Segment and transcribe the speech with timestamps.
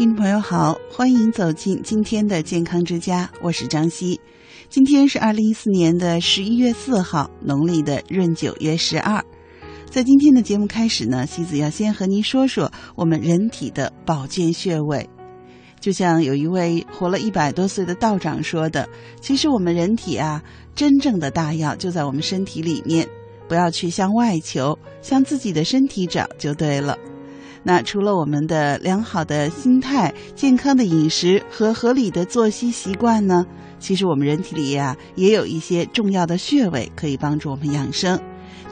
[0.00, 4.18] 听众朋友好，欢迎走进今天的健康之家，我是张希。
[4.70, 9.22] 今天是二零一四年的十一月四号，农历的闰九月十二。
[9.90, 15.06] 在今天的节目开始呢，西子要先和您说说我们人体的保健穴位。
[15.80, 18.88] 就像有一位活了一百多岁的道长说的，
[19.20, 20.42] 其实我们人体啊，
[20.74, 23.06] 真正的大药就在我们身体里面，
[23.46, 26.96] 不要去向外求，向自己的身体找就对了。
[27.62, 33.46] 那除了我们的良好的心态、健康的饮食和合理的作息习惯呢，
[33.78, 38.18] 其实我们人体里呀，也有一些重要的穴位可以帮助我们养生。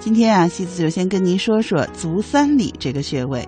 [0.00, 3.46] 今天啊，西子就先跟您说说足三里这个穴位。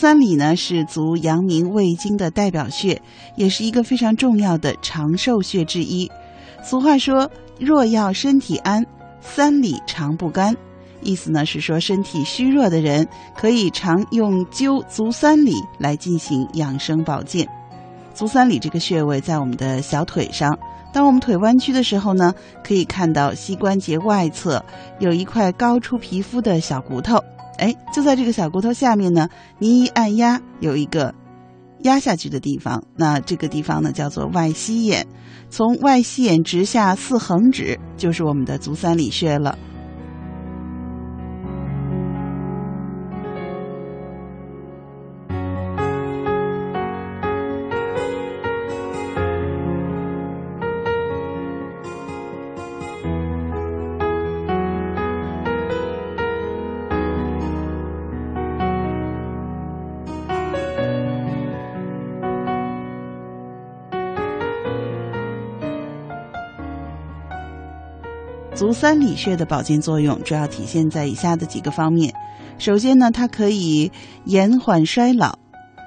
[0.00, 3.02] 三里呢是足阳明胃经的代表穴，
[3.36, 6.10] 也是一个非常重要的长寿穴之一。
[6.64, 7.30] 俗话说
[7.60, 8.82] ：“若要身体安，
[9.20, 10.56] 三里常不干。”
[11.04, 17.46] 意思呢是说，身体虚弱的人可以常用灸足三里来进行养生保健。
[18.14, 20.58] 足三里这个穴位在我们的小腿上，
[20.92, 24.64] 当我们腿弯曲的时候呢，可以看到膝关节外侧
[24.98, 27.22] 有一块高出皮肤的小骨头。
[27.58, 31.14] 哎，就在这个小骨头下面呢，您一按压，有一个
[31.80, 35.06] 压下去的地方，那这个地方呢叫做外膝眼，
[35.50, 39.58] 从外膝眼直下四横指，就是我们的足三里穴了。
[68.80, 72.14] 三里穴的保健作用主要体现在以下的几个方面。
[72.56, 73.92] 首先呢，它可以
[74.24, 75.38] 延缓衰老。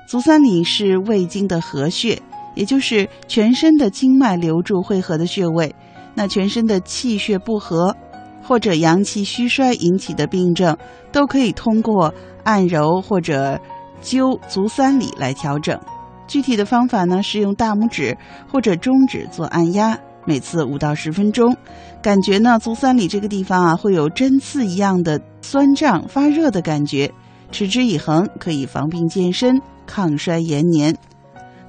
[0.08, 2.22] 足三里是胃经的合穴，
[2.54, 5.74] 也就是全身的经脉流注汇合的穴位。
[6.14, 7.98] 那全身的气血不和
[8.44, 10.78] 或者阳气虚衰引起的病症，
[11.12, 13.60] 都可以通过按揉或者
[14.04, 15.80] 灸足三里来调整。
[16.28, 18.16] 具体的方法呢，是用大拇指
[18.52, 19.98] 或者中指做按压。
[20.26, 21.56] 每次五到十分钟，
[22.02, 27.12] 感觉呢，足三里这个地方啊，会有针刺一样的酸胀、发热的感觉。
[27.52, 30.96] 持之以恒，可以防病健身、抗衰延年。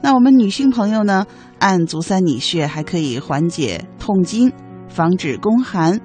[0.00, 1.26] 那我们女性朋友呢，
[1.58, 4.52] 按足三里穴还可以缓解痛经，
[4.88, 6.00] 防止宫寒。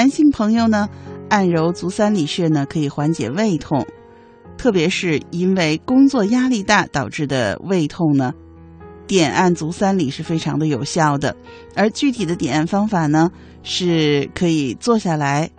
[0.00, 0.88] 男性朋友呢，
[1.28, 3.86] 按揉足三里穴呢，可以缓解胃痛，
[4.56, 8.32] 特别是因为工作压力大导致的胃痛呢，
[9.06, 11.36] 点按足三里是非常的有效的。
[11.74, 13.30] 而具体的点按方法呢，
[13.62, 15.50] 是可以坐下来，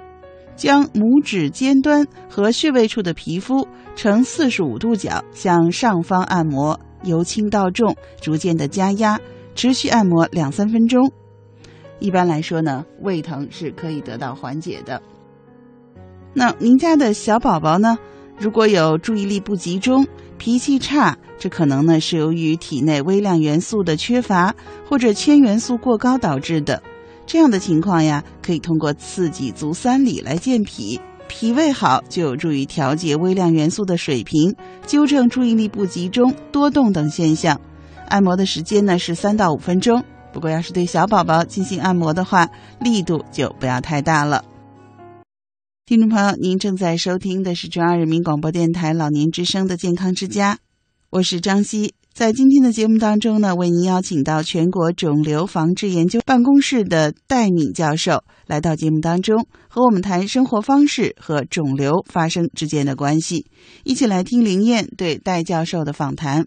[0.55, 9.19] 将拇指尖端和穴位处的皮肤呈四十五度角向上方按摩，由轻到重，逐渐的加压，
[9.53, 11.11] 持续按摩两三分钟。
[12.01, 15.01] 一般来说呢，胃疼是可以得到缓解的。
[16.33, 17.97] 那您家的小宝宝呢，
[18.37, 20.05] 如果有注意力不集中、
[20.37, 24.55] 脾气差，这可能呢是由于体内微量元素的缺乏
[24.89, 26.81] 或者铅元素过高导致的。
[27.27, 34.55] 这样的情况呀，可以通过刺激足三里来健脾，脾胃好就有助于调节微量元素的水平，
[34.87, 37.61] 纠正注意力不集中、多动等现象。
[38.09, 40.03] 按摩的时间呢是三到五分钟。
[40.33, 42.49] 不过，要是对小宝宝进行按摩的话，
[42.79, 44.45] 力度就不要太大了。
[45.85, 50.59] 听众朋友，您正在收听的是中央人民广播电台老年之声的健康之家，
[51.09, 51.93] 我是张希。
[52.13, 63.45] 在今天的节目当中呢，为您邀请到全国肿瘤防治研究办公室的戴敏教授来到节目当中，和我们谈生活方式和肿瘤发生之间的关系。
[63.83, 66.45] 一起来听林燕对戴教授的访谈。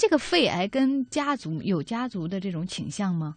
[0.00, 3.36] 这个肺癌跟家族有家族的这种倾向吗？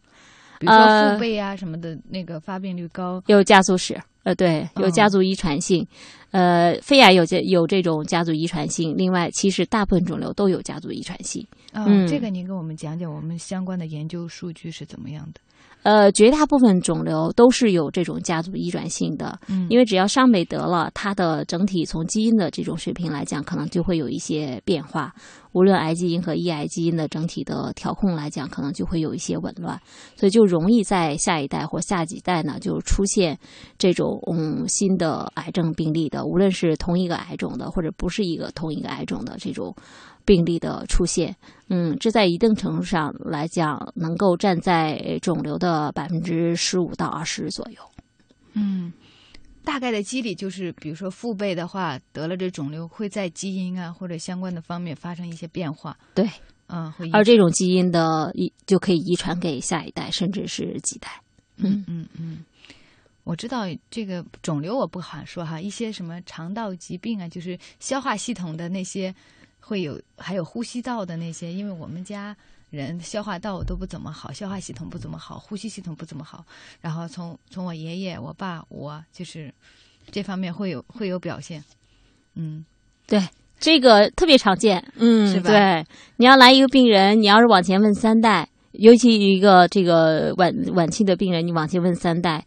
[0.60, 5.86] 比如说父辈啊什么的，那个发病率高，有家族史，呃，对，有家族遗传性。
[6.32, 11.46] 呃，肺癌有这有这种家族遗传性，另外其实大部分肿瘤都有家族遗传性。
[11.74, 15.42] 啊、嗯这个您给我们讲讲我们相关的研究数据是怎么样的？
[15.84, 25.14] 呃，绝大部分肿瘤都是有这种家族遗传性的，嗯因为只要上辈得了，它的整体从基因的这种水平来讲，可能就会有一些变化。
[25.52, 29.80] 无论癌基因和抑癌基因的整体的调控来讲，可能就会有一些紊乱，
[30.16, 33.38] 所以就容易在下一代或下几代呢，就出现
[33.78, 39.76] 这种嗯新的癌症病例的，无论是同一个癌种的，或者不是一个同一个癌种的这种
[40.26, 41.36] 病例的出现。
[41.70, 47.78] 嗯，这在一定程度上来讲，能够占在肿瘤的百分之十五到二十左右。
[48.54, 48.94] 嗯，
[49.64, 55.98] 大概的机理就是，比如说父辈的话得了这肿瘤，会在基因啊或者相关的方面发生一些变化。
[56.14, 56.30] 对，
[56.68, 61.10] 嗯，会而这种基因的遗就可以遗传给下一代，甚至是几代。
[61.58, 62.44] 嗯嗯嗯，
[63.24, 69.14] 我知道这个肿瘤我不好说哈，一些什么肠道疾病啊，就是消化系统的那些
[69.66, 72.36] 会有，还有呼吸道的那些，因为我们家
[72.70, 76.44] 人消化道都不怎么好，消化系统不怎么好，呼吸系统不怎么好，
[76.82, 79.54] 然后从从我爷爷、我爸、我就是
[80.12, 81.64] 这方面会有会有表现，
[82.36, 82.66] 嗯。
[83.06, 83.22] 对，
[83.60, 92.46] 这个特别常见，嗯，是吧对，你要来一个病人，你要是往前问三代，尤其一个这个晚晚期的病人，你往前问三代，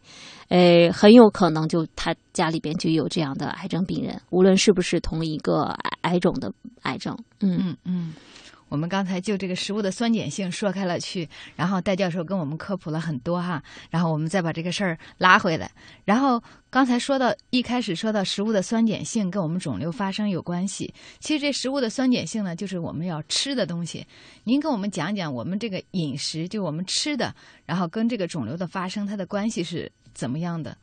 [0.49, 6.51] 呃，很有可能就他家里边就有这样的癌症病人，无论是不是同一个癌癌种的
[6.83, 8.13] 癌症，嗯嗯嗯。
[8.69, 15.71] 我们刚才就这个食物的酸碱性说开了去，然后戴教授跟我们科普了很多哈，然后我们再把这个事儿拉回来。
[16.03, 24.05] 然后刚才说到一开始说到食物的酸碱性跟我们肿瘤发生有关系，其实这食物的酸碱性呢，就是我们要吃的东西。
[24.43, 27.33] 您跟我们讲讲我们这个饮食，就我们吃的，
[27.65, 30.77] 然后跟这个肿瘤的发生它的关系是怎么样的？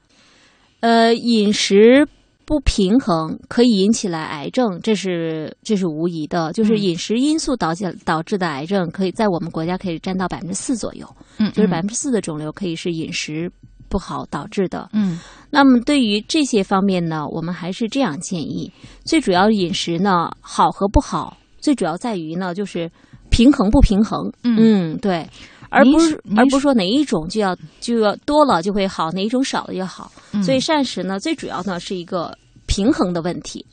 [0.80, 2.08] 呃，饮食
[2.46, 6.52] 不平衡可以引起来癌症，这是这是无疑的。
[6.52, 11.06] 就是嗯饮食因素导致导致的癌症，可以在我们国家可以占到百分之四左右，
[11.38, 13.50] 嗯就是百分之四的肿瘤可以是饮食
[13.88, 14.90] 不好导致的。
[14.92, 15.18] 嗯
[15.50, 18.70] 那么对于这些方面呢，我们还是这样建议：
[19.04, 22.90] 最主要饮食呢好和不好，最主要在于呢就是
[23.30, 24.30] 平衡不平衡。
[24.42, 25.26] 嗯对。
[25.74, 30.10] 而不是而不是说哪一种就要就要多了就会好，哪一种少了就好。
[30.32, 32.36] 嗯所以膳食呢，最主要呢是一个
[32.66, 33.64] 平衡的问题。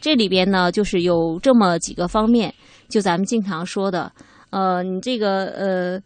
[0.00, 2.52] 这里边呢，就是有这么几个方面，
[2.88, 4.12] 就咱们经常说的，
[4.50, 6.00] 呃，你这个呃。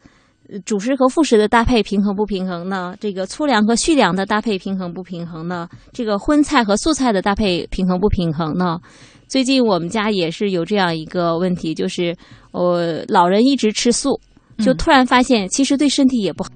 [0.67, 2.93] 主食和副食的搭配平衡不平衡呢？
[2.99, 5.69] 这个粗粮和细粮的搭配平衡不平衡呢？
[5.93, 8.81] 这个荤菜和素菜的搭配平衡不平衡呢？
[9.29, 12.17] 最近我们家也是有这样一个问题，就是
[12.51, 14.21] 呃，老人一直吃素，
[14.61, 16.51] 就嗯突然发现其实对身体也不好。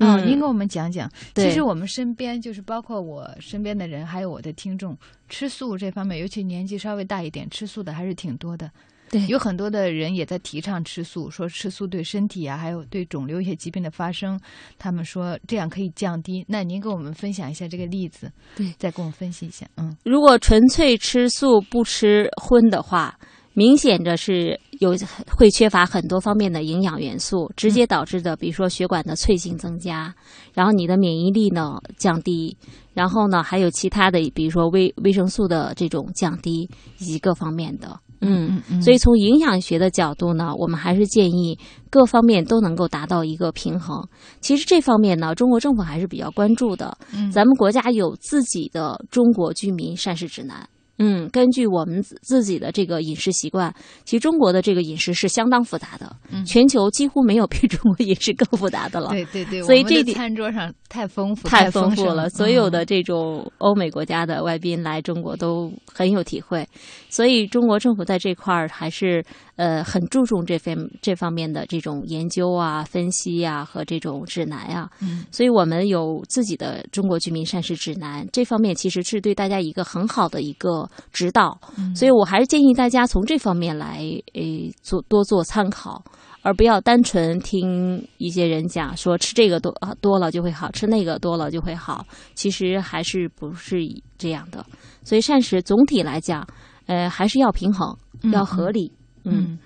[0.00, 4.96] 哦，嗯您给我们讲讲，对其实我们身边就是包括我身边的人，还有我的听众，
[5.28, 8.70] 吃素这方面，尤其年纪稍微大一点，吃素的还是挺多的。
[9.10, 14.38] 对有很多的人也在提倡吃素，说吃素对身体啊，还有对肿瘤一些疾病的发生，
[14.78, 16.44] 他们说这样可以降低。
[16.46, 19.66] 那您给我们分享一下这个例子，对再给我们分析一下。
[19.78, 23.18] 嗯如果纯粹吃素不吃荤的话，
[23.54, 24.94] 明显的是有
[25.36, 30.14] 会缺乏很多方面的营养元素，直接导致的，比如说血管的脆性增加，
[30.54, 32.56] 然后你的免疫力呢降低，
[32.94, 37.98] 然后呢还有其他的，比如说维维生素的这种降低，以及各方面的。
[38.20, 41.56] 嗯，嗯所以从营养学的角度呢，我们还是建议
[41.88, 44.04] 各方面都能够达到一个平衡。
[44.40, 46.98] 其实这方面呢，中国政府还是比较关注的。
[47.14, 50.68] 嗯咱们国家有自己的中国居民膳食指南。
[50.98, 53.72] 嗯，根据我们自自己的这个饮食习惯，
[54.04, 59.10] 其实中国的这个饮食是相当复杂的，嗯全球几乎没有比中国饮食更复杂的了。
[59.10, 66.66] 对对对，所以这点餐桌上太丰富，太丰富了，所有的嗯这种欧美国家的外宾来中国都很有体会，
[67.08, 69.24] 所以中国政府在这块儿还是
[69.56, 74.90] 呃很注重这方这方面的这种研究啊、分析啊和这种指南啊。
[75.00, 81.58] 嗯所以我们有自己的中国居民膳食指南，这方面其实是对大家一个很好的一个指导。
[81.76, 84.00] 嗯所以我还是建议大家从这方面来
[84.34, 86.02] 诶做多做参考，
[86.42, 93.78] 而不要单纯听一些人讲说吃这个多啊多了就会好，吃那个多了就会好，其实还是不是
[94.16, 94.64] 这样的。
[95.02, 96.46] 所以膳食总体来讲，
[96.86, 98.92] 呃，还是要平衡，嗯要合理。
[99.24, 99.58] 嗯嗯，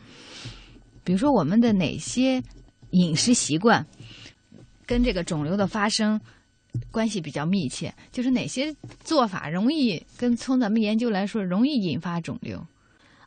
[1.04, 2.42] 比如说我们的哪些
[2.90, 3.84] 饮食习惯
[4.86, 6.20] 跟这个肿瘤的发生
[6.90, 7.92] 关系比较密切？
[8.10, 12.58] 就是哪些做法容易跟从咱们研究来说容易引发肿瘤？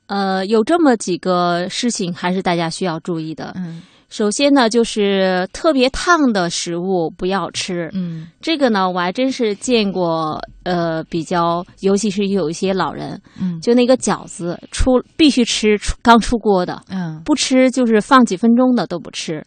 [0.07, 3.53] 呃，有这么几个事情还是大家需要注意的。
[3.55, 7.89] 嗯首先呢，就是特别烫的食物不要吃。
[7.91, 19.43] 嗯这个呢，我还真是见过，呃，比较，尤其是有一些老人，嗯就那个饺子出必须吃出刚出锅的，嗯不吃就是放几分钟的都不吃。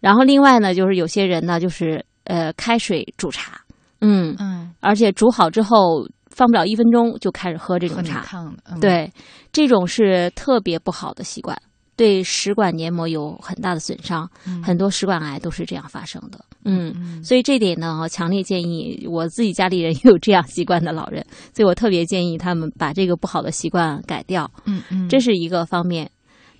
[0.00, 3.60] 然后另外呢，就是有些人呢，就是呃开水煮茶，
[4.00, 9.10] 嗯，嗯，而且煮好之后放不了一分钟就开始喝这种茶，烫的，嗯，对，
[9.52, 11.56] 这种是特别不好的习惯，
[11.96, 14.62] 对食管黏膜有很大的损伤，嗯。
[14.62, 16.44] 很多食管癌都是这样发生的。
[16.64, 17.22] 嗯，嗯。
[17.22, 26.10] 所以这点呢，强烈建议我自己家里人也有这样习惯的老人， 所以我特别建议他们把这个不好的习惯改掉，嗯嗯，这是一个方面。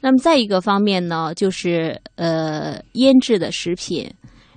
[0.00, 4.06] 那么再一个方面呢，就是呃腌制的食品，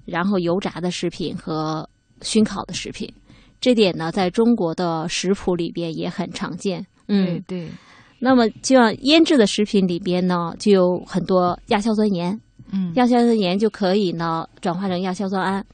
[0.08, 1.88] 然后油炸的食品和
[2.22, 3.14] 熏烤的食品，
[3.60, 6.84] 这点呢，在中国的食谱里边也很常见。
[7.08, 7.70] 嗯对，对，
[8.18, 12.40] 那么就像腌制的食品里边呢，就有很多亚硝酸盐，
[12.72, 15.66] 嗯亚硝酸盐就可以呢转化成亚硝酸胺，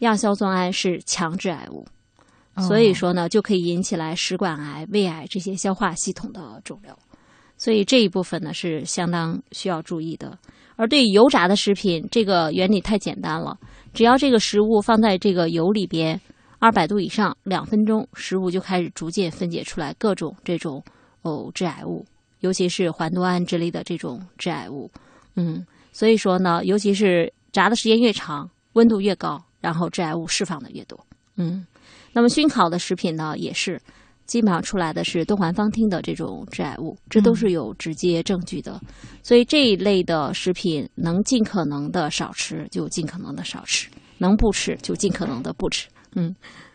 [0.00, 1.86] 亚硝酸胺是强致癌物，
[2.54, 6.92] 哦所以说呢就可以引起来食管癌、胃癌这些消化系统的肿瘤，
[7.56, 10.36] 所以这一部分呢是相当需要注意的。
[10.78, 13.58] 而对油炸的食品，这个原理太简单了，
[13.92, 16.18] 只要这个食物放在这个油里边
[16.60, 20.80] 二百度以上两分钟，食物就开始逐渐分解出来各种这种
[21.22, 22.06] 哦致癌物，
[22.40, 24.88] 尤其是环多胺之类的这种致癌物。
[25.34, 30.98] 嗯，所以说呢，尤其是炸的时间越长，温度越高，然后致癌物释放的越多。
[31.34, 31.66] 嗯，
[32.12, 33.80] 那么熏烤的食品呢，也是
[34.28, 38.80] 基本上出来的是多环芳烃的这种致癌物，这都是有直接证据的。
[39.24, 45.88] 所以这一类的食品能尽可能的少吃，就尽可能的少吃；能不吃就尽可能的不吃。
[46.14, 46.32] 嗯。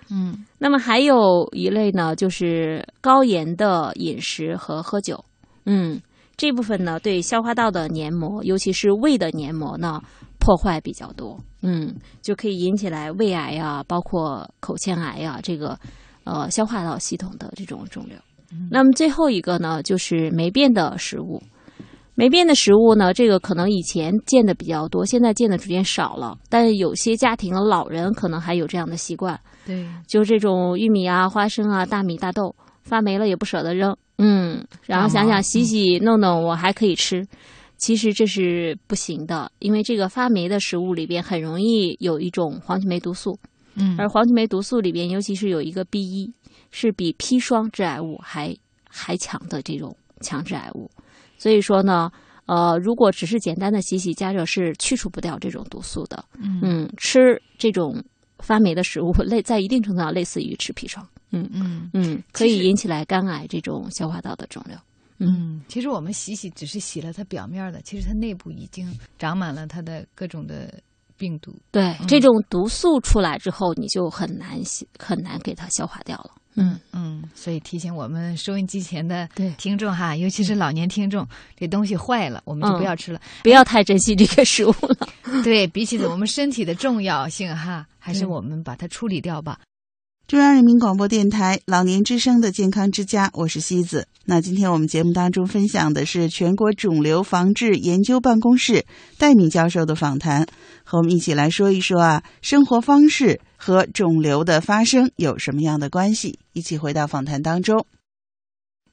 [0.10, 5.24] 嗯那么还有一类呢，就是高盐的饮食和喝酒。
[5.66, 6.02] 嗯，
[6.36, 10.02] 这部分呢，对消化道的黏膜，尤其是胃的黏膜呢，
[10.40, 11.40] 破坏比较多。
[11.62, 15.80] 嗯，就可以引起来胃癌啊，包括口腔癌呀、这个
[16.24, 18.18] 呃消化道系统的这种肿瘤。
[18.70, 21.42] 那么最后一个呢，就是霉变的食物。
[22.16, 26.38] 霉变的食物呢，这个可能以前见的比较多，现在见的逐渐少了。
[26.48, 37.26] 但是有些家庭的老人可能还有这样的习惯，对，就这种玉米啊、花生啊、大米、大豆发霉了也不舍得扔，嗯，然后想想洗洗弄弄我还可以吃，
[37.78, 43.40] 其实这是不行的，因为这个发霉的食物里边很容易有一种黄曲霉毒素，
[43.76, 46.34] 嗯而黄曲霉毒素里边尤其是有一个 B 一，
[46.72, 48.56] 是比砒霜致癌物还
[48.90, 50.90] 还强的这种强致癌物，
[51.38, 52.12] 所以说呢。
[52.46, 56.26] 呃，如果只是简单的洗洗加热是去除不掉这种毒素的。
[56.38, 58.04] 嗯嗯，吃这种
[58.40, 61.08] 发霉的食物，类在一定程度上类似于吃砒霜。
[61.32, 64.78] 嗯嗯嗯，可以引起来肝癌这种消化道的肿瘤。
[65.20, 70.84] 嗯，其实我们洗洗只是洗了它表面的，其实它内部已经长满了它的各种的
[71.24, 71.56] 病毒。
[71.72, 76.32] 对，这种毒素出来之后，你就很难洗，很难给它消化掉了。
[76.56, 79.28] 嗯嗯，所以提醒我们收音机前的
[79.58, 81.26] 听众哈，尤其是老年听众，
[81.56, 83.22] 这东西坏了我们就不要吃了。
[83.42, 85.08] 不要太珍惜这个食物了。
[85.46, 89.58] 对比起我们身体的重要性哈，还是我们把它处理掉吧。
[90.26, 94.08] 中央人民广播电台老年之声的健康之家，我是西子。
[94.26, 98.86] 那今天我们节目当中分享的是全国肿瘤防治研究办公室
[99.18, 100.48] 戴敏教授的访谈，
[100.86, 106.40] 和我们一起来说一说啊，生活方式和肿瘤的发生有什么样的关系？
[106.54, 107.86] 一起回到访谈当中。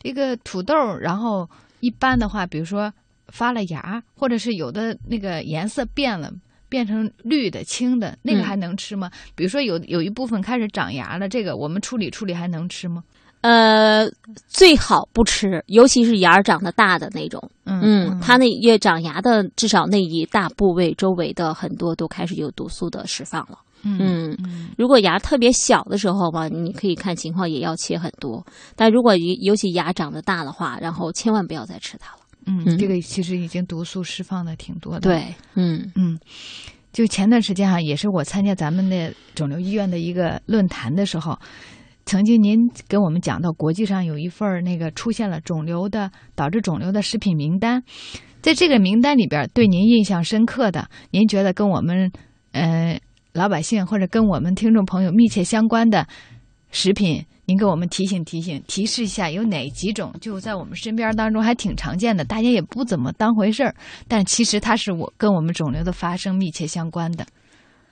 [0.00, 2.92] 这个土豆，然后一般的话，比如说
[3.28, 6.32] 发了芽，或者是有的那个颜色变了。
[6.70, 9.10] 变成绿的、青的，那个嗯还能吃吗？
[9.34, 13.02] 比如说有有一部分开始长芽了，这个我们处理处理还能吃吗？
[13.42, 14.06] 呃，
[14.48, 17.42] 最好不吃，尤其是芽儿长得大的那种。
[17.64, 23.58] 嗯，它那越长芽的，至少那一大部位周围的很多都开始有毒素的释放了。
[23.82, 28.44] 嗯嗯，如果芽特别小的时候吧，你可以看情况也要切很多。
[28.76, 32.19] 但如果尤尤其芽长得大的话，然后千万不要再吃它了。
[32.46, 32.78] 嗯，嗯。
[32.78, 35.90] 这个其实已经毒素释放的挺多的。，对，嗯。
[35.94, 36.18] 嗯，
[36.92, 41.38] 就前段时间哈、也是我参加咱们的肿瘤医院的一个论坛的时候，
[42.04, 47.82] 曾经您给我们讲到，国际上有一份那个出现了肿瘤的导致肿瘤的食品名单，
[48.42, 52.10] 在这个名单里边，对您印象深刻的，您觉得跟我们
[52.52, 52.98] 呃
[53.32, 56.06] 老百姓或者跟我们听众朋友密切相关的
[56.72, 63.74] 食品，您给我们提醒提醒，提示一下有哪几种就在我们身边当中还挺常见的，大家也不怎么当回事儿，
[64.06, 67.26] 但其实它是我跟我们肿瘤的发生密切相关的。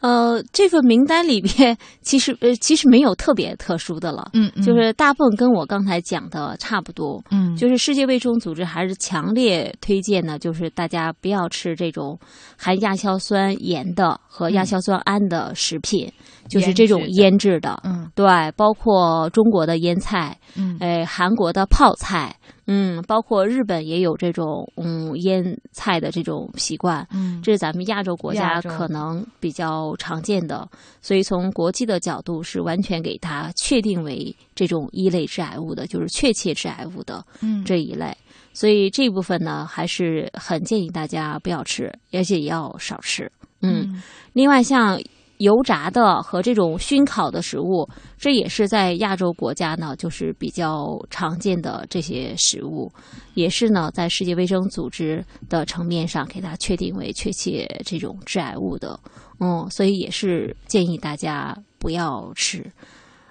[0.01, 7.23] 呃，这份名单里边其实呃其实没有特别特殊的了，嗯，嗯就是大部分跟我刚才讲的差不多。
[7.31, 12.19] 嗯，就是世界卫生组织还是强烈推荐呢，就是大家不要吃这种
[12.57, 16.11] 含亚硝酸盐的和亚硝酸胺的食品，
[16.49, 17.81] 就是这种腌制的。
[17.85, 18.27] 嗯对，
[18.57, 22.37] 包括中国的腌菜，嗯哎，韩国的泡菜，
[22.71, 27.07] 嗯，包括日本也有这种嗯腌菜的这种习惯。
[27.11, 30.69] 嗯，这是咱们亚洲国家可能比较常见的，
[31.01, 38.15] 所以从国际的角度是完全给它确定为这种一类致癌物的，就是确切致癌物的嗯这一类。
[38.53, 43.31] 所以这部分呢，还是很建议大家不要吃，而且也要少吃。
[43.63, 44.03] 嗯，
[44.35, 45.01] 另外像
[45.39, 52.91] 油炸的和这种熏烤的食物，这也是在亚洲国家呢，就是比较常见的这些食物，
[53.35, 58.99] 也是呢在世界卫生组织的层面上给它确定为确切这种致癌物的。
[59.41, 62.65] 嗯，所以也是建议大家不要吃。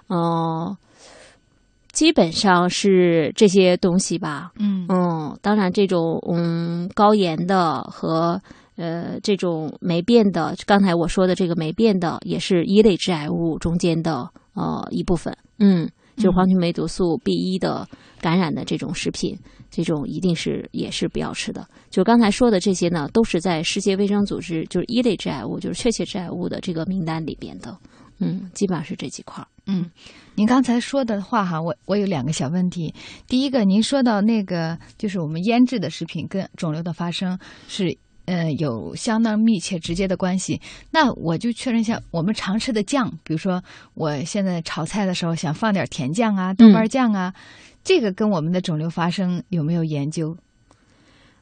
[0.08, 0.74] 嗯、
[1.92, 4.50] 基本上是这些东西吧。
[4.58, 8.40] 嗯嗯，当然这种嗯高盐的和
[8.78, 15.36] 呃这种霉变的，刚才我说的这个霉变的，也是一类致癌物中间的呃一部分。
[15.58, 17.86] 嗯，就是黄曲霉毒素 B 一的
[18.20, 19.36] 感染的这种食品，
[19.70, 21.66] 这种一定是也是不要吃的。
[21.90, 27.76] 就刚才说的这些呢，都是在世界卫生组织就是一类致癌物，就是确切致癌物的这个名单里边的。
[28.20, 29.46] 嗯，基本上是这几块儿。
[29.66, 29.90] 嗯，
[30.34, 32.92] 您刚才说的话哈，我我有两个小问题。
[33.28, 37.96] 第一个，您说到那个就是我们腌制的食品跟肿瘤的发生是
[38.28, 40.60] 呃有相当密切直接的关系。
[40.90, 43.62] 那我就确认一下，我们常吃的酱，比如说
[43.94, 47.32] 我现在炒菜的时候想放点甜酱啊、豆瓣酱啊，
[47.82, 50.36] 这个跟我们的肿瘤发生有没有研究？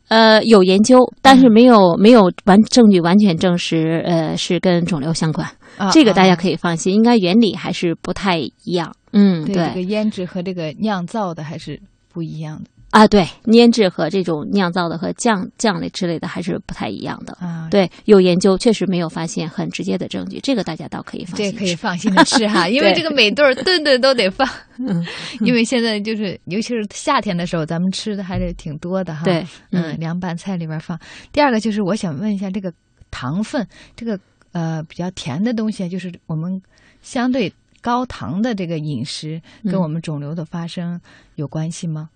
[0.08, 5.44] 呃，有研究，但是没有、没有完证据完全证实，呃，是跟肿瘤相关。
[5.78, 6.36] 啊这个大家。
[6.36, 8.94] 可以放心，应该原理还是不太一样。
[9.12, 11.80] 嗯，对这个腌制和这个酿造的还是
[12.12, 17.34] 不一样的啊，对，腌制和这种酿造的和酱酱类之类的还是不太一样的。
[17.34, 17.68] 啊。
[17.70, 25.04] 对，有研究，确实没有发现很直接的证据，这个大家倒可以放心这可以放心的吃哈， 因为这个每顿儿 顿顿都得放，嗯，
[25.40, 29.24] 因为现在就是尤其是夏天的时候，咱们吃的还是挺多的哈。
[29.24, 30.98] 对，嗯，凉拌菜里边放。
[31.32, 32.72] 第二个就是我想问一下，这个
[33.10, 34.18] 糖分，这个
[34.52, 36.62] 呃比较甜的东西，就是我们
[37.02, 37.52] 相对
[37.82, 40.98] 高糖的这个饮食，跟嗯我们肿瘤的发生
[41.34, 42.08] 有关系吗？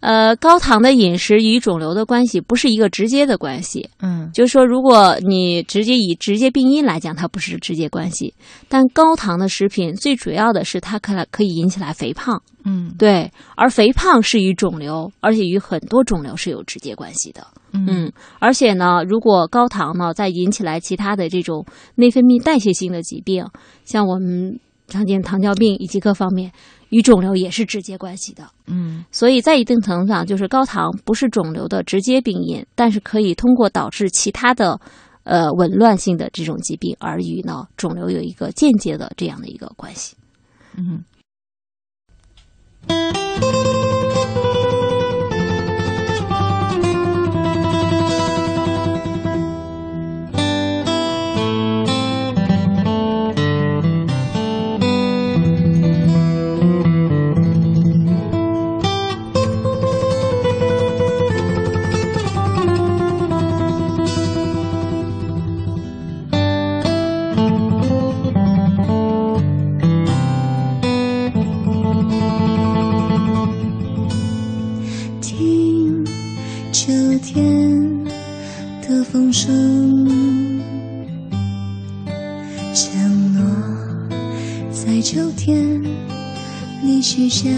[0.00, 8.34] 呃，高糖的饮食与肿瘤的关系不是一个直接的关系，嗯就是说，如果你直接以直接病因来讲，它不是直接关系。
[8.68, 17.46] 但高糖的食品最主要的是它可可以引起来肥胖，嗯对，而肥胖是与肿瘤，而且与很多肿瘤是有直接关系的。
[17.72, 23.46] 嗯，而且呢，如果高糖呢再引起来其他的这种内分泌代谢性的疾病，
[23.84, 26.52] 像我们常见糖尿病以及各方面，
[26.90, 28.48] 与肿瘤也是直接关系的。
[28.66, 34.80] 嗯所以在一定程度上，就是高糖不是肿瘤的直接病因，但是可以通过导致其他的
[35.24, 40.16] 呃紊乱性的这种疾病，而与呢肿瘤有一个间接的这样的一个关系。
[40.76, 41.04] 嗯。
[79.38, 80.08] 声，
[82.72, 83.44] 承诺
[84.72, 85.82] 在秋天
[86.82, 87.50] 里许下。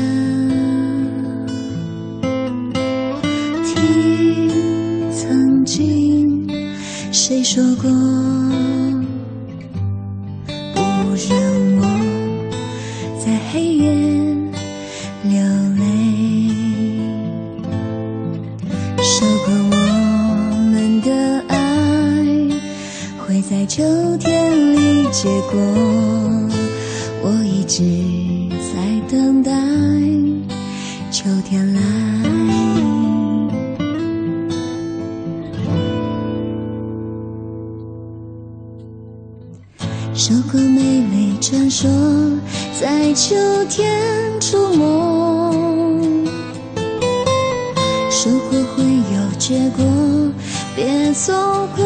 [43.19, 43.35] 秋
[43.69, 46.25] 天出没。
[48.09, 49.85] 说过会有结果，
[50.77, 51.35] 别错
[51.77, 51.85] 过。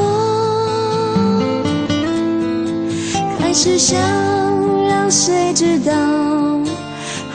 [3.39, 3.99] 还是想
[4.87, 5.91] 让谁知道，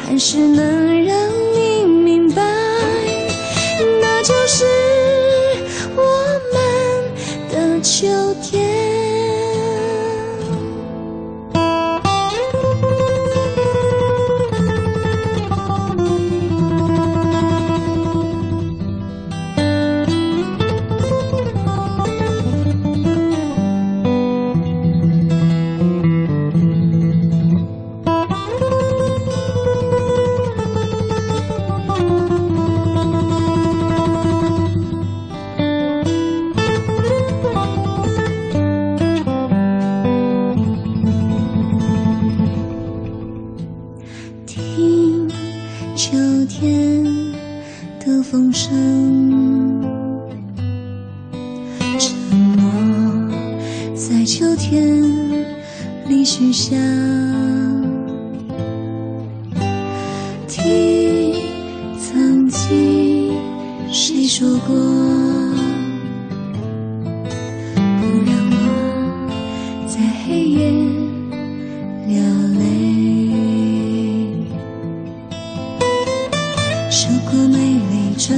[0.06, 1.18] 还是能让
[1.56, 1.67] 你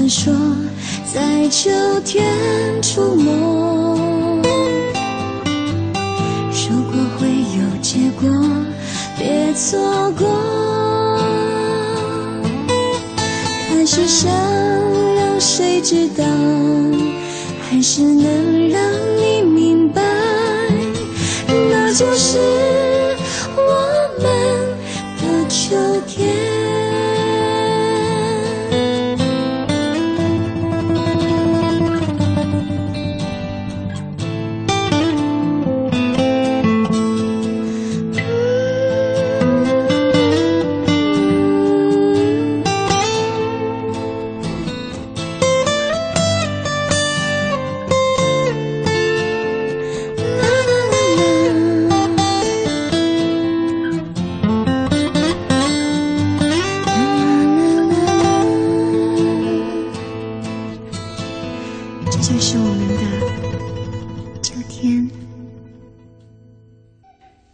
[0.09, 0.33] 说，
[1.13, 1.69] 在秋
[2.03, 2.25] 天
[2.81, 3.31] 出没。
[6.51, 8.27] 如果会有结果，
[9.19, 10.27] 别错过。
[13.69, 14.31] 还是想
[15.15, 16.25] 让谁知道，
[17.69, 18.81] 还是能让
[19.15, 20.01] 你明白，
[21.47, 22.39] 那就是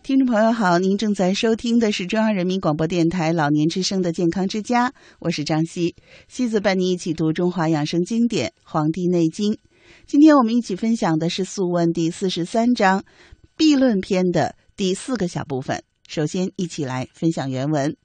[0.06, 5.96] 听众朋友好，您正在收听的是中央人民广播电台老年之声的健康之家，我是张希，
[6.28, 9.54] 希子伴你一起读中华养生经典《黄帝内经》。
[10.06, 13.04] 今天我们一起分享的是《素问》第四十三章
[13.58, 15.82] “弊论篇”的第四个小部分。
[16.08, 17.98] 首先，一起来分享原文。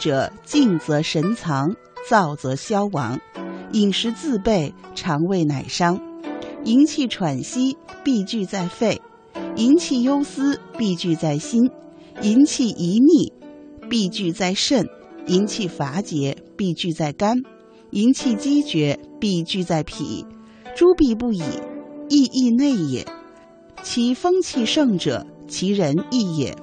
[0.00, 1.76] 者，静则神藏，
[2.08, 3.20] 躁则消亡。
[3.72, 6.00] 饮食自备，肠胃乃伤。
[6.64, 9.00] 营气喘息，必聚在肺；
[9.54, 11.70] 营气忧思，必聚在心；
[12.20, 13.32] 营气遗逆，
[13.88, 14.84] 必聚在肾；
[15.26, 17.36] 营气乏竭，必聚在肝；
[17.90, 20.26] 营气积绝，必聚在脾。
[20.76, 21.42] 诸必不已，
[22.08, 23.06] 意亦内也。
[23.82, 26.56] 其风气盛者，其人亦也。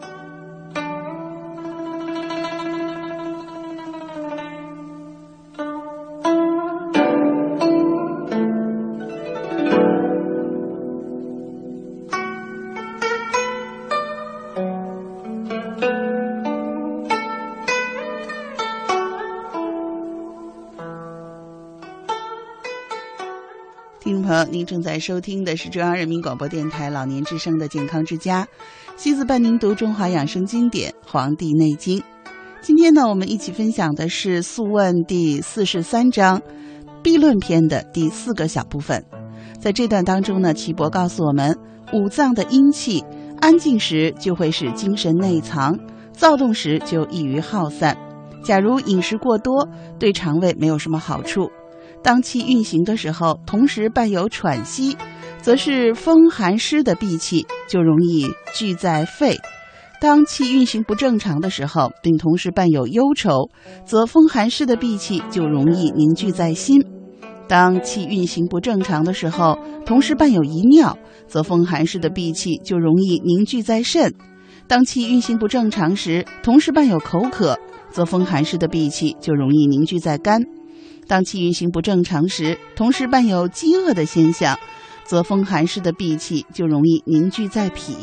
[24.46, 28.48] 您正在收听的是中央人民广播电台老年之声的健康之家，
[28.96, 32.00] 西子伴您读中华养生经典《黄帝内经》。
[32.62, 36.42] 今天呢，我们一起分享的是《素问》第四十三章
[37.02, 39.04] “弊论篇”的第四个小部分。
[39.60, 41.58] 在这段当中呢，岐伯告诉我们，
[41.94, 43.04] 五脏的阴气
[43.40, 45.80] 安静时就会使精神内藏，
[46.12, 47.98] 躁动时就易于耗散。
[48.44, 49.68] 假如饮食过多，
[50.00, 51.50] 对肠胃没有什么好处。
[52.08, 54.96] 当气运行的时候，同时伴有喘息，
[55.42, 59.36] 则是风寒湿的闭气，就容易聚在肺；
[60.00, 63.50] 当气运行不正常的时候，并同时伴有忧愁，
[63.84, 66.80] 则风寒湿的闭气就容易凝聚在心；
[67.46, 74.10] 当气运行不正常的时候，同时伴有遗尿，则风寒湿的闭气就容易凝聚在肾；
[74.66, 77.60] 当气运行不正常时，同时伴有口渴，
[77.92, 80.42] 则风寒湿的闭气就容易凝聚在肝。
[81.08, 84.58] 当气运行不正常时，同时伴有饥饿的现象，
[85.06, 87.96] 则风寒湿的闭气就容易凝聚在脾。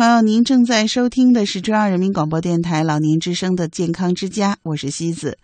[0.00, 5.36] 朋友，您正在收听的是中央人民广播电台老年之声的健康之家，我是西子。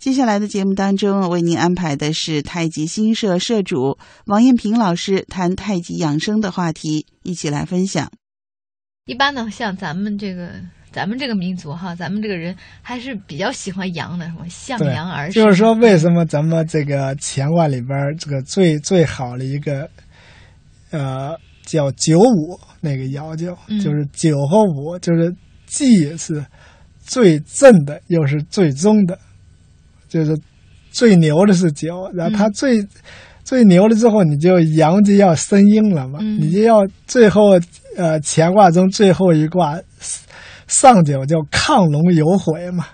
[0.00, 8.10] 接下来的节目当中，为您安排的是太极新社社主王艳平老师谈太极养生的话题，一起来分享。
[9.04, 10.54] 一般呢，像咱们这个。
[10.90, 15.40] 咱们这个民族哈，咱们这个人还是比较喜欢阳的，什么向阳而生。
[15.44, 19.88] 就是说，为什么咱们这个乾卦里边这个最最好的一个，
[20.90, 21.38] 呃，
[21.70, 25.32] 叫九五那个爻叫，就是九和五，就是
[25.66, 26.44] 既是
[27.00, 29.16] 最正的，又是最终的，
[30.08, 30.36] 就是
[30.90, 32.84] 最牛的是九，然后它最
[33.44, 37.52] 最牛了之后，你就阳就要生阴了嘛，你就要最后
[37.96, 39.78] 呃乾卦中最后一卦。
[40.66, 42.86] 上九叫亢龙有悔嘛，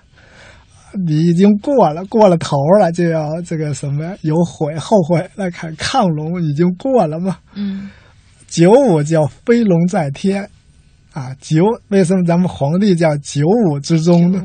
[1.05, 5.29] 你已经过了，过了头了，就要这个什么有悔后悔。
[5.35, 7.37] 那看亢龙已经过了嘛。
[7.53, 7.87] 嗯，
[8.47, 10.49] 九五叫飞龙在天，
[11.13, 14.41] 啊九为什么咱们皇帝叫九五之中呢？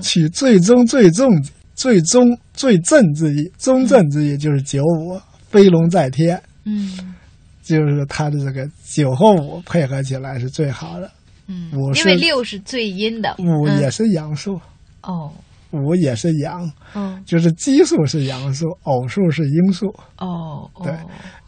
[0.00, 1.28] 取最终最重
[1.74, 6.40] 最终最正之意，中正之意就是九五飞龙在天。
[6.64, 7.14] 嗯，
[7.62, 11.10] 就是他的这个九和五配合起来是最好的。
[11.48, 14.60] 嗯，因为六是最阴的，五也是阳数，
[15.02, 15.32] 哦，
[15.72, 20.94] 五也是阳，嗯，就是奇数是阳数，偶数是阴数，哦，对，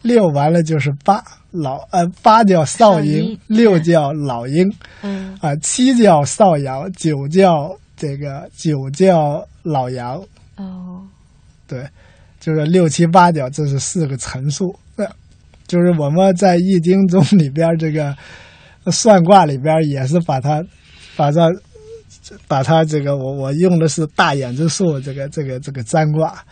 [0.03, 4.69] 六完了就是八老，呃，八叫少阴，六叫老阴，
[5.03, 10.17] 嗯，啊，七叫少阳，九叫这个九叫老阳，
[10.57, 11.03] 哦，
[11.69, 11.87] 对，
[12.41, 15.07] 就是六七八九，这是四个层数，对，
[15.67, 18.17] 就是我们在易经中里边这个。
[18.93, 20.63] 算卦里边也是把它，
[21.17, 21.51] 把它，
[22.47, 26.45] 把它这个我我用的是大眼之数，这个这个这个占卦，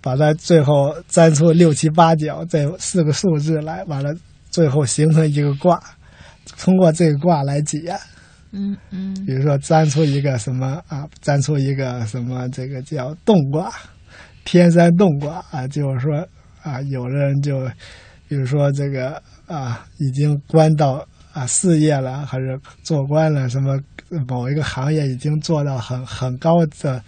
[0.00, 4.14] 把它最后占出六七八角这四个数字来，完了
[4.50, 5.82] 最后形成一个卦，
[6.58, 7.94] 通过这个卦来解。
[8.52, 9.14] 嗯嗯。
[9.26, 11.08] 比如说占出一个什么啊？
[11.20, 12.48] 占出一个什么？
[12.50, 13.72] 这个叫动卦，
[14.44, 16.26] 天山动卦啊，就是说
[16.62, 17.68] 啊，有的人就，
[18.28, 21.06] 比如说这个啊，已经关到。
[21.32, 23.78] 啊，事业了还是做官了，什么
[24.28, 27.02] 某一个行业已经做到很很高的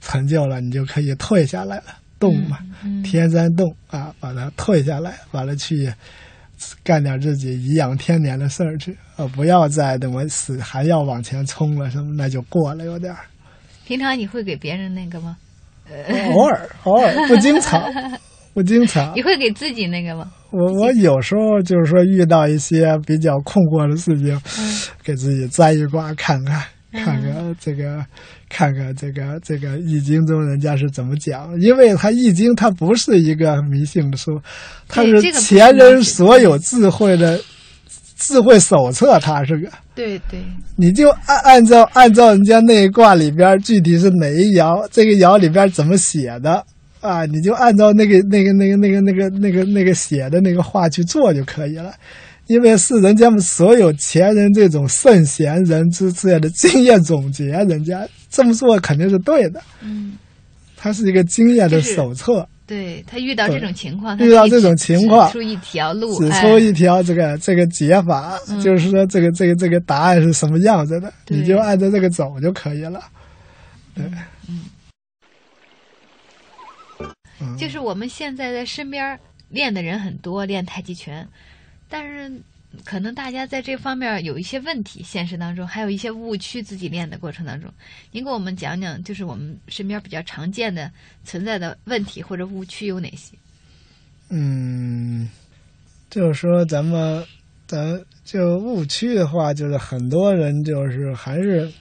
[0.00, 1.84] 成就了，你就可以退下来了，
[2.18, 2.58] 动嘛，
[3.04, 5.92] 天山动啊，把它退下来，完了去
[6.82, 13.20] 干点自己颐养天年的事儿去，呃，不要再怎么死还要往前冲了，什么那就过了有点儿。
[13.86, 15.36] 平常你会给别人那个吗？
[16.34, 17.80] 偶尔，偶尔不经常，
[18.58, 19.10] 不经常。
[19.14, 20.28] 你会给自己那个吗？
[20.50, 24.36] 我我有时候就是说遇到一些比较困惑的事情，
[25.04, 28.04] 给自己摘一卦看看，看看这个，
[28.48, 34.40] 看看这个这个易经中人家是怎么讲，因为它易经它不是一个迷信的书，
[34.88, 37.38] 它是前人所有智慧的
[38.16, 39.70] 智慧手册，它是个。
[39.94, 40.40] 对对。
[40.76, 46.64] 你就按按照按照人家那一卦里边具体是哪一爻，这个爻里边怎么写的。
[47.00, 51.94] 啊，你就按照那个、那个、那个、那个、那个、那个、那个写的那个话去做就可以了，
[52.46, 59.62] 因为是人家们所有前人这种圣贤人之之类的经验总结，人家这么做肯定是对的。
[59.80, 60.18] 嗯，
[60.76, 62.46] 它是一个经验的手册。
[62.66, 73.00] 对他遇到这种情况，遇到这种情况，指出一条路，指出一条这个这个解法，就是说这个这个这个答案是什么样子的，你就按照这个走就可以了。
[73.94, 74.12] 对，嗯。
[77.58, 81.26] 就是我们现在在身边练的人很多，练太极拳，
[81.88, 82.30] 但是
[82.84, 87.72] 可能大家在这方面有一些问题，现实当中还有一些误区，自己练的过程当中，
[88.10, 90.90] 您给我们讲讲，就是我们身边比较常见的
[91.24, 93.36] 存在的问题或者误区有哪些？
[94.28, 95.28] 嗯，
[96.10, 97.24] 就是说咱们
[97.66, 101.72] 咱就误区的话，就是很多人就是还是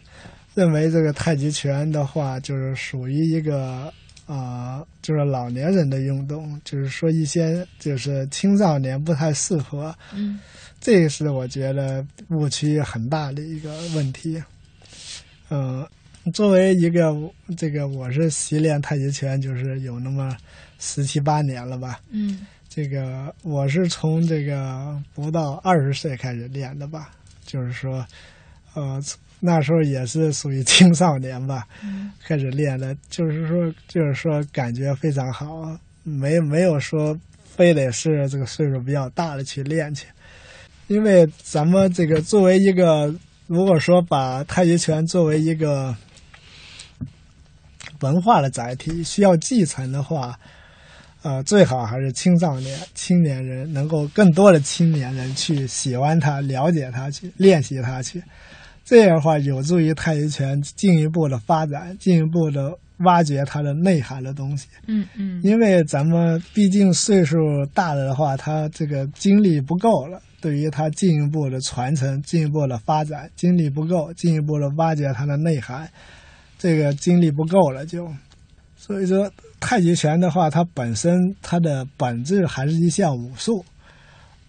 [0.54, 3.94] 认为这个太极拳的话，就是属于一个。
[4.28, 10.38] 啊，就是老年人的运动，就是说一些就是青少年不太适合，嗯，
[10.82, 14.44] 这个是我觉得误区很大的一个问题。
[15.50, 15.88] 嗯，
[16.34, 17.16] 作为一个
[17.56, 20.36] 这个我是习练太极拳，就是有那么
[20.78, 27.12] 十七八年了吧，嗯，这个我是从这个不到二十岁开始练的吧，
[27.46, 28.06] 就是说，
[28.74, 29.02] 呃。
[29.40, 31.68] 那时候也是属于青少年吧，
[32.26, 40.08] 开始练的，就是说，就是说，感觉非常好，没没有说非得是这个岁数比较大的去练去，
[40.88, 43.14] 因为咱们这个作为一个，
[43.46, 45.96] 如果说把太极拳作为一个
[48.02, 50.40] 文化的载体，需要继承的话，
[51.22, 58.22] 呃，最好还是青少年、青年人能够更多的青年人去喜欢它、了解它、去练习它去，
[58.88, 64.70] 这样的话有助于太极拳进一步的发展，进一步的挖掘它的内涵的东西。
[64.86, 67.36] 嗯嗯，因为咱们毕竟岁数
[67.74, 75.90] 大了的话，他这个精力不够了，对于他进一步的传承、进一步的发展，精力不够，进一步的挖掘它的内涵，
[76.58, 78.10] 这个精力不够了就，
[78.78, 79.30] 所以说。
[79.60, 83.66] 太极拳的话，它本身它的本质还是一项武术。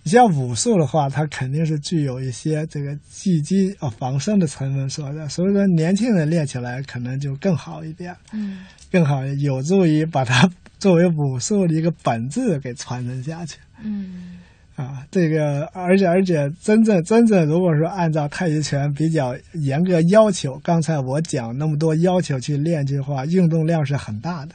[0.09, 5.29] 你像武术的话，它肯定是具有一些这个技击啊防身的成分所在。
[5.29, 13.59] 所以说，年轻人练起来可能就更好一点，嗯，更好，有助于把它作为武术的一个本质给传承下去。
[13.85, 14.39] 嗯，
[14.77, 24.55] 啊，这个而且而且真正真正如果说按照太极拳比较严格要求，刚才我讲那么多要求去练的话，运动量是很大的。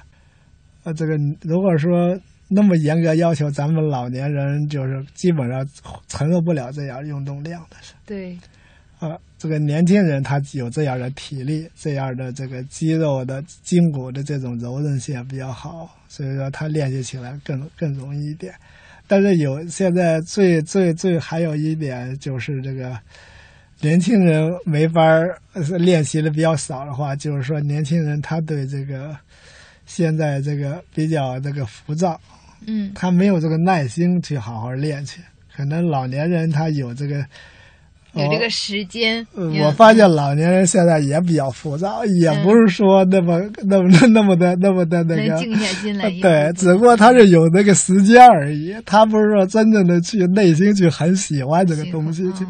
[0.84, 5.68] 呃，这个如果说那么严格要求，咱们老年人就是基本上
[6.08, 7.94] 承受不了这样运动量的是。
[8.06, 8.38] 对。
[9.00, 18.54] 啊，这个年轻人他有这样的体力，这样的这个肌肉的筋骨的这种柔韧性比较好，所以说他练习起来更更容易一点。
[19.08, 22.98] 但是有现在最最最还有一点就是这个
[23.82, 25.02] 年轻人没法
[25.80, 29.18] 练习的比较少的话，就是说年轻人他对这个。
[29.94, 32.20] 现在这个比较这个浮躁，
[32.66, 35.22] 嗯，他没有这个耐心去好好练去。
[35.56, 37.24] 可能老年人他有这个，
[38.14, 39.24] 有这个时间。
[39.36, 45.38] 我发现老年人现在也比较浮躁，也不是说那么那么那么的那么的那个。
[45.38, 46.10] 静下心来。
[46.20, 52.44] 对，只不过他是有那个时间而已，他不是说真正的去内心去很喜欢这个东西去。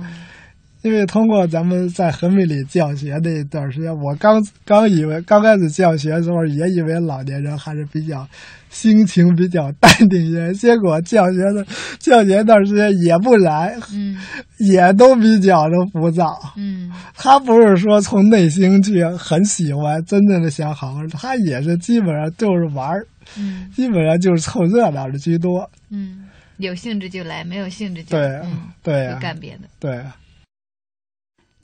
[0.84, 8.28] 因为通过咱们在和美里教学那一段时间，我刚刚以为刚开始教学的时候，也以为老年人还是比较
[8.70, 10.54] 心情比较淡定一些。
[10.54, 11.66] 结果教学的
[12.00, 14.18] 教学那段时间也不然，嗯，
[14.60, 16.38] 也都比较的浮躁。
[16.58, 23.08] 嗯，他不是说从内心去很喜欢，真正的想好好，他也是基本上就是玩儿，
[23.38, 25.70] 嗯，基本上就是凑热闹的居多。
[25.90, 26.28] 嗯，
[26.58, 28.42] 有兴致就来，没有兴致就对
[28.84, 29.62] 对就干别的。
[29.80, 30.04] 对。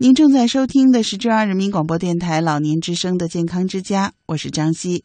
[0.02, 5.04] 您正在收听的是中央人民广播电台老年之声的健康之家，我是张希。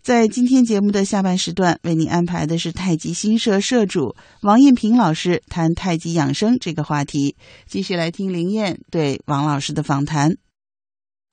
[0.00, 7.36] 在今天节目的下半时段，为您安排的是太极新社社主王艳平老师谈太极养生这个话题。
[7.66, 10.34] 继续来听林燕对王老师的访谈。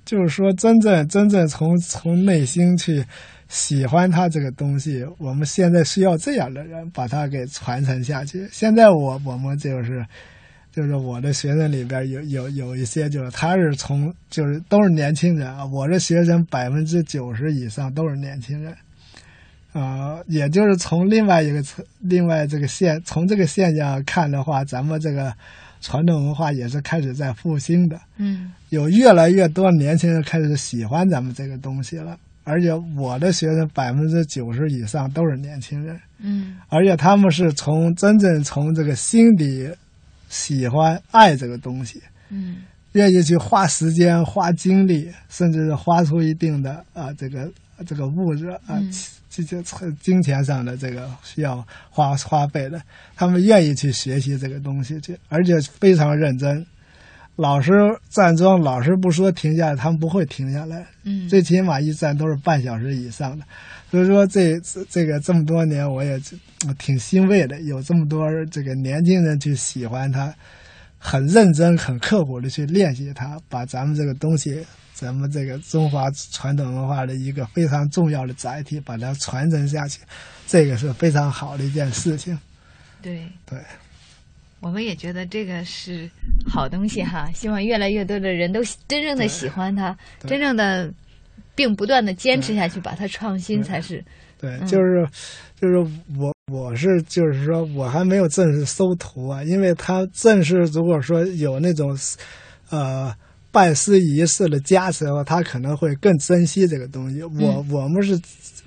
[0.03, 3.05] 就是说，真正真正从从内心去
[3.47, 8.45] 喜欢他这个东西，我们现在需要这样的人把它给传承下去。
[8.51, 10.05] 现在我我们就是。
[10.77, 15.65] 就是我的学生里边有有有一些，就是他是从就是都是年轻人啊。
[15.65, 18.71] 我的学生百分之九十以上都是年轻人，
[19.73, 25.33] 啊，也就是从另外一个层、另外这个现从这个现象看的话，咱们这个
[25.81, 27.99] 传统文化也是开始在复兴的。
[28.17, 35.99] 嗯，有越来越多年轻人开始喜欢咱们这个东西了，而且我的学生百分之九十以上都是年轻人。
[36.19, 39.67] 嗯，而且他们是从真正从这个心底。
[40.29, 42.57] 喜欢爱这个东西，嗯，
[42.93, 47.49] 愿意去花时间、花精力，甚至是花出一定的啊，这个
[47.85, 48.81] 这个物质啊，
[49.29, 52.81] 这这金钱上的这个需要花花费的，
[53.15, 56.65] 他们愿意去学习这个东西去，而且非常认真。
[57.35, 57.71] 老师
[58.09, 63.45] 站桩，老师不说停下来，他们不会停下来，嗯，最起码一站都是半小时以上的。
[63.89, 64.59] 所以说，这
[64.89, 66.19] 这个这么多年，我也
[66.77, 70.35] 挺欣慰的，有这么多这个年轻人去喜欢它，
[70.97, 74.61] 很认真、很刻苦的去练习它，把咱们这个东西，
[74.93, 80.01] 咱们这个中华传统文化的一个非常重要的载体，把它传承下去，
[80.45, 82.37] 这个是非常好的一件事情。
[83.01, 83.57] 对对，
[84.59, 86.09] 我们也觉得这个是
[86.45, 90.93] 好东西哈，希望越来越多的人都真正的喜欢它，真正的。
[91.57, 94.05] 并不断的坚持下去，把它创新才是。
[94.39, 95.07] 对，就是，
[95.59, 95.75] 就是
[96.15, 101.97] 我，我是就是说我还没有正式收徒啊，因为他正式如果说有那种，
[102.69, 103.11] 呃，
[103.51, 107.23] 拜师仪式的加持的话，他可能会更珍惜这个东西。
[107.23, 108.21] 我我们是，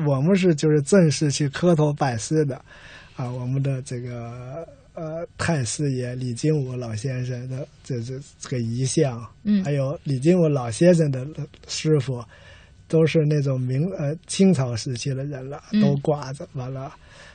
[0.04, 2.56] 我们是就是正式去磕头拜师的，
[3.14, 11.24] 啊，我们的这个呃太师爷李金武老先生的这这这个遗像，嗯，还有李金武老先生的
[11.68, 12.20] 师傅。
[12.90, 16.92] 都是那种明呃清朝时期的人了，都挂着完了，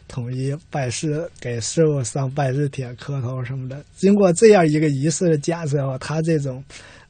[0.07, 3.81] 统一拜师，给师傅上拜师帖、磕头什么的。
[3.95, 6.61] 经过这样一个仪式的加持后，他这种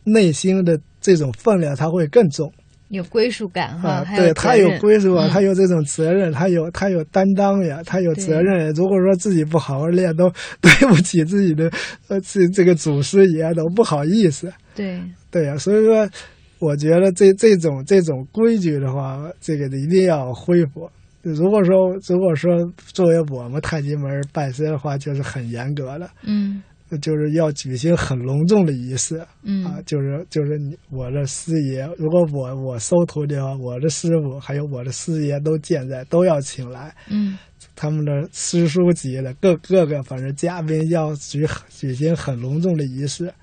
[0.04, 2.54] 内心的这种分量他会更重，
[2.89, 8.72] 有归属感哈，啊，对他有归属他有这种责任，他有他有担当呀，他有责任。
[8.74, 10.32] 如果说自己不好好练，都
[10.62, 11.72] 对不起自己的
[12.08, 14.54] 呃这这个祖师爷，都不好意思。
[14.76, 16.08] 对，对呀、所以说，
[16.60, 20.89] 我觉得这这种这种规矩的话，这个一定要恢复。
[21.22, 22.56] 如果说如果说
[22.93, 26.62] 作为我们太极门拜师的话，就是很严格的，嗯。
[27.01, 29.20] 就是要举行很隆重的仪式。
[29.43, 29.66] 嗯。
[29.66, 37.38] 啊，就是就是你我的师爷，如果我我收徒弟的话，我的师傅还有我的师爷都健在，都要请来，嗯。
[37.76, 43.34] 他们的师叔级的各各个反正嘉宾要举举行很隆重的仪式，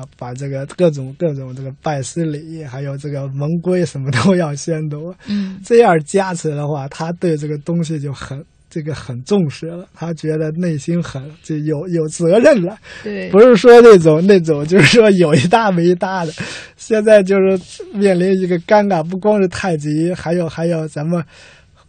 [0.00, 8.44] 啊，把这个各种各种这个拜师礼，还有这个门规什么都要宣读，嗯这样加持的话，他对这个东西就很。
[8.72, 16.32] 这个很重视了，他觉得内心很就有有责任了，对，不是说那种那种，就是说有一搭没一搭的。
[16.76, 17.60] 现在就是
[17.92, 21.20] 面临一个尴尬，不光是太极，还有还有咱们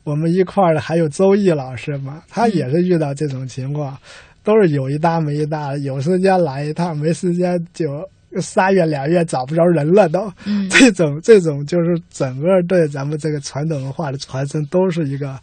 [0.03, 3.95] 我们一块儿的，还有周易老师嘛，他也是遇到这种情况，
[4.43, 8.07] 都是有一搭没一搭的，有时间来一趟，没时间就
[8.41, 10.31] 仨月俩月找不着人了都。
[10.45, 15.37] 嗯这种这种就是整个对咱们这个传统文化的传承都是一个，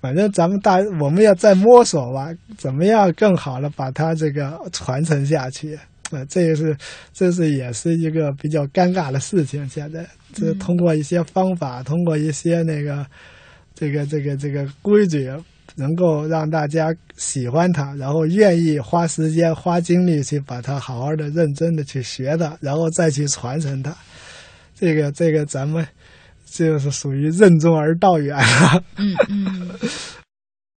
[0.00, 5.78] 反正咱们大我们要再摸索吧，怎么样更好的把它这个传承下去。
[6.12, 6.76] 呃，这也是，
[7.12, 9.68] 这是也是一个比较尴尬的事情。
[9.68, 10.04] 现在，
[10.34, 13.06] 这通过一些方法，通过一些那个，
[13.76, 15.30] 这个这个这个规矩，
[15.80, 23.96] 能够让大家喜欢它，然后愿意花时间、花精力去把它好好的、认真的去学它，然后再去传承它。
[24.78, 25.86] 这个这个咱们
[26.44, 28.84] 就是属于任重而道远了。
[28.96, 29.70] 嗯嗯。